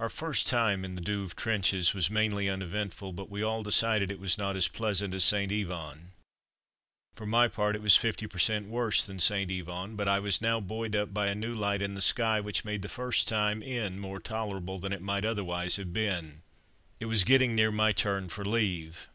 Our 0.00 0.08
first 0.10 0.48
time 0.48 0.84
in 0.84 0.96
the 0.96 1.00
Douve 1.00 1.36
trenches 1.36 1.94
was 1.94 2.10
mainly 2.10 2.48
uneventful, 2.48 3.12
but 3.12 3.30
we 3.30 3.40
all 3.40 3.62
decided 3.62 4.10
it 4.10 4.18
was 4.18 4.36
not 4.36 4.56
as 4.56 4.66
pleasant 4.66 5.14
as 5.14 5.22
St. 5.22 5.52
Yvon. 5.52 6.08
For 7.14 7.24
my 7.24 7.46
part, 7.46 7.76
it 7.76 7.82
was 7.82 7.94
fifty 7.94 8.26
per 8.26 8.40
cent. 8.40 8.66
worse 8.66 9.06
than 9.06 9.20
St. 9.20 9.48
Yvon; 9.48 9.94
but 9.94 10.08
I 10.08 10.18
was 10.18 10.40
now 10.40 10.58
buoyed 10.60 10.96
up 10.96 11.14
by 11.14 11.28
a 11.28 11.36
new 11.36 11.54
light 11.54 11.82
in 11.82 11.94
the 11.94 12.00
sky, 12.02 12.40
which 12.40 12.64
made 12.64 12.82
the 12.82 12.88
first 12.88 13.28
time 13.28 13.62
in 13.62 14.00
more 14.00 14.18
tolerable 14.18 14.80
than 14.80 14.92
it 14.92 15.00
might 15.02 15.24
otherwise 15.24 15.76
have 15.76 15.92
been. 15.92 16.42
It 16.98 17.04
was 17.06 17.22
getting 17.22 17.54
near 17.54 17.70
my 17.70 17.92
turn 17.92 18.28
for 18.28 18.44
leave! 18.44 19.06